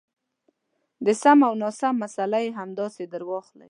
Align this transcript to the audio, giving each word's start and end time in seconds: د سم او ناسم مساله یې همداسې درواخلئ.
د 1.05 1.07
سم 1.21 1.39
او 1.47 1.53
ناسم 1.61 1.93
مساله 2.03 2.39
یې 2.45 2.51
همداسې 2.59 3.03
درواخلئ. 3.13 3.59